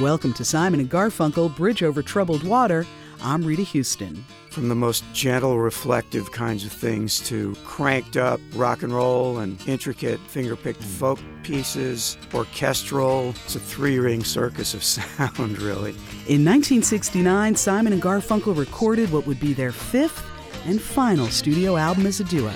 [0.00, 2.84] Welcome to Simon and Garfunkel Bridge Over Troubled Water.
[3.22, 4.24] I'm Rita Houston.
[4.50, 9.56] From the most gentle, reflective kinds of things to cranked up rock and roll and
[9.68, 10.88] intricate finger picked hmm.
[10.88, 13.36] folk pieces, orchestral.
[13.44, 15.90] It's a three ring circus of sound, really.
[16.26, 20.28] In 1969, Simon and Garfunkel recorded what would be their fifth
[20.66, 22.52] and final studio album as a duo.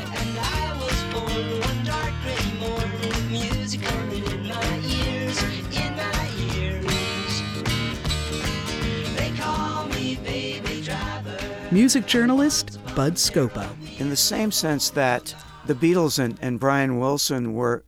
[11.70, 13.68] Music journalist Bud Scoppa.
[14.00, 15.34] In the same sense that
[15.66, 17.84] the Beatles and, and Brian Wilson were,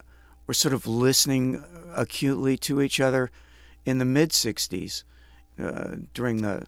[0.46, 1.64] were sort of listening
[1.96, 3.30] acutely to each other
[3.86, 5.04] in the mid 60s
[5.58, 6.66] uh, during the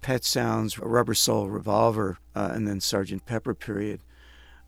[0.00, 3.26] Pet Sounds, Rubber Soul Revolver, uh, and then Sgt.
[3.26, 4.00] Pepper period.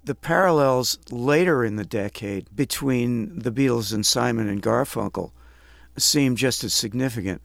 [0.05, 5.33] The parallels later in the decade between the Beatles and Simon and Garfunkel
[5.97, 7.41] seem just as significant,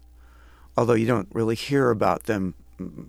[0.76, 2.56] although you don't really hear about them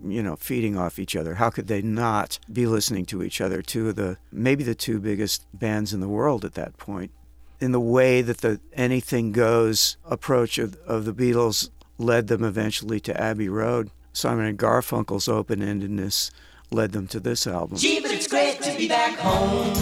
[0.05, 1.35] you know, feeding off each other.
[1.35, 3.63] How could they not be listening to each other?
[3.63, 7.11] Two of the maybe the two biggest bands in the world at that point.
[7.61, 13.01] In the way that the anything goes approach of, of the Beatles led them eventually
[13.01, 16.31] to Abbey Road, Simon and Garfunkel's open endedness
[16.71, 17.79] led them to this album.
[17.79, 19.75] Gee, but it's great to be back home.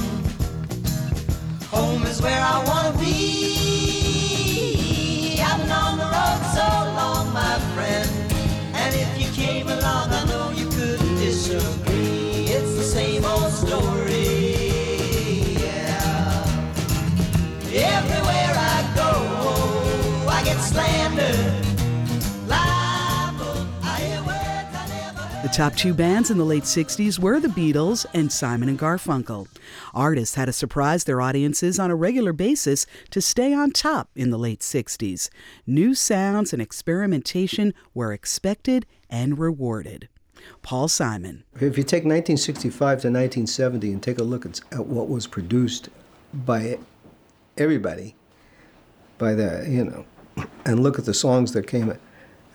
[1.71, 3.62] Home is where I want to be.
[25.53, 29.49] Top two bands in the late 60s were the Beatles and Simon and Garfunkel.
[29.93, 34.31] Artists had to surprise their audiences on a regular basis to stay on top in
[34.31, 35.29] the late 60s.
[35.67, 40.09] New sounds and experimentation were expected and rewarded.
[40.63, 41.45] Paul Simon.
[41.57, 45.91] If you take 1965 to 1970 and take a look at, at what was produced
[46.33, 46.79] by
[47.59, 48.15] everybody,
[49.19, 51.99] by the, you know, and look at the songs that came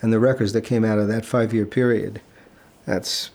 [0.02, 2.20] and the records that came out of that five year period,
[2.88, 3.30] that's,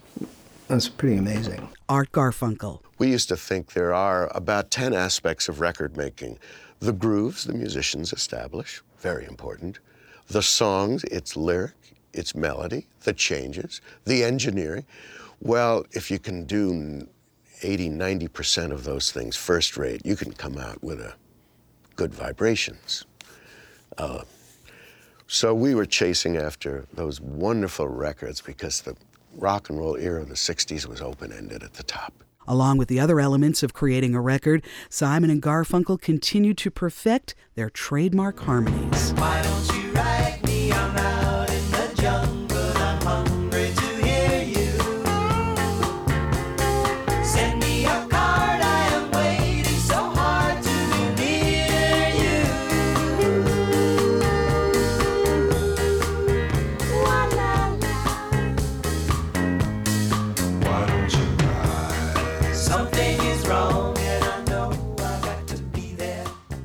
[0.68, 1.70] that's pretty amazing.
[1.88, 2.80] Art Garfunkel.
[2.98, 6.40] We used to think there are about 10 aspects of record making.
[6.80, 9.78] The grooves the musicians establish, very important.
[10.28, 11.76] The songs, its lyric,
[12.14, 14.86] its melody, the changes, the engineering.
[15.40, 17.08] Well, if you can do
[17.62, 21.14] 80, 90% of those things first rate, you can come out with a
[21.96, 23.06] good vibrations.
[24.00, 24.24] Uh,
[25.28, 28.96] so we were chasing after those wonderful records because the
[29.36, 32.24] rock and roll era of the 60s was open ended at the top.
[32.48, 37.36] Along with the other elements of creating a record, Simon and Garfunkel continued to perfect
[37.56, 39.14] their trademark harmonies.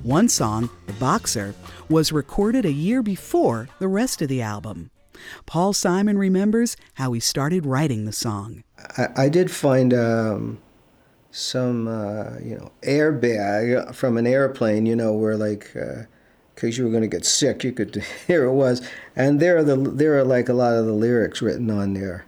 [0.08, 1.54] One song, The Boxer,
[1.90, 4.90] was recorded a year before the rest of the album.
[5.44, 8.64] Paul Simon remembers how he started writing the song.
[8.96, 10.60] I, I did find um,
[11.30, 16.04] some, uh, you know, airbag from an airplane, you know, where like, uh,
[16.56, 18.80] case you were going to get sick, you could, here it was.
[19.14, 22.24] And there are, the, there are like a lot of the lyrics written on there.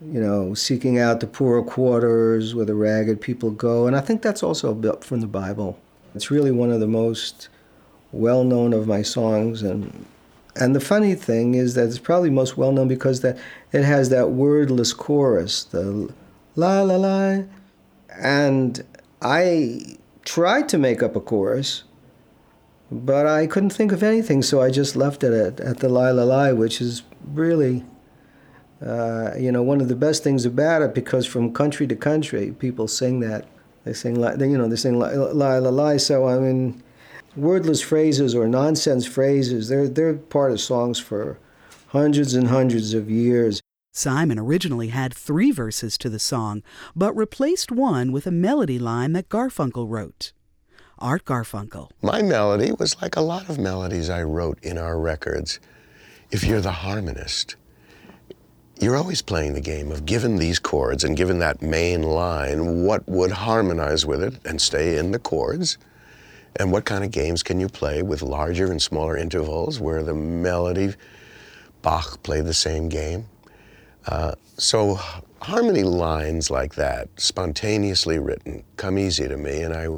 [0.00, 3.88] You know, seeking out the poorer quarters where the ragged people go.
[3.88, 5.76] And I think that's also built from the Bible.
[6.14, 7.48] It's really one of the most
[8.12, 9.62] well known of my songs.
[9.62, 10.06] And,
[10.56, 13.38] and the funny thing is that it's probably most well known because that
[13.72, 16.12] it has that wordless chorus, the
[16.56, 17.42] la la la.
[18.18, 18.84] And
[19.22, 21.84] I tried to make up a chorus,
[22.90, 26.10] but I couldn't think of anything, so I just left it at, at the la
[26.10, 27.02] la la, which is
[27.32, 27.84] really,
[28.84, 32.52] uh, you know, one of the best things about it because from country to country,
[32.58, 33.46] people sing that.
[33.84, 35.96] They sing, la, you know, they sing la la la la.
[35.96, 36.82] So I mean,
[37.36, 41.38] wordless phrases or nonsense phrases, they're they're part of songs for
[41.88, 43.60] hundreds and hundreds of years.
[43.92, 46.62] Simon originally had three verses to the song,
[46.94, 50.32] but replaced one with a melody line that Garfunkel wrote.
[51.00, 51.90] Art Garfunkel.
[52.00, 55.58] My melody was like a lot of melodies I wrote in our records.
[56.30, 57.56] If you're the harmonist,
[58.80, 63.06] you're always playing the game of given these chords and given that main line, what
[63.06, 65.76] would harmonize with it and stay in the chords?
[66.56, 70.14] And what kind of games can you play with larger and smaller intervals where the
[70.14, 70.94] melody,
[71.82, 73.26] Bach played the same game?
[74.06, 74.98] Uh, so
[75.42, 79.88] harmony lines like that, spontaneously written, come easy to me, and I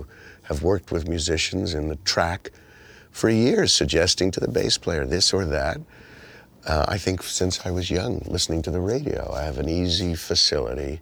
[0.42, 2.50] have worked with musicians in the track
[3.12, 5.78] for years, suggesting to the bass player this or that.
[6.66, 10.14] Uh, I think since I was young, listening to the radio, I have an easy
[10.14, 11.00] facility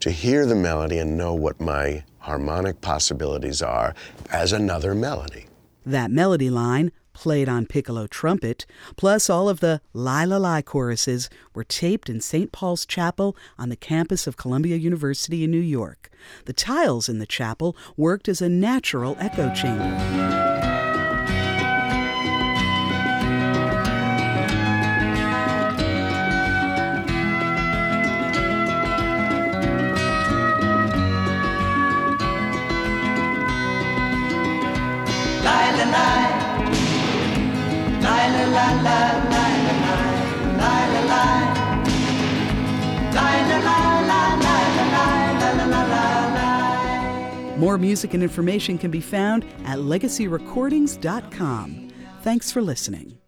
[0.00, 3.94] to hear the melody and know what my harmonic possibilities are
[4.30, 5.46] as another melody.
[5.86, 8.66] That melody line, played on piccolo trumpet,
[8.96, 12.52] plus all of the Lie La Lie choruses were taped in St.
[12.52, 16.10] Paul's Chapel on the campus of Columbia University in New York.
[16.46, 20.41] The tiles in the chapel worked as a natural echo chamber.
[47.62, 51.90] More music and information can be found at legacyrecordings.com.
[52.22, 53.21] Thanks for listening.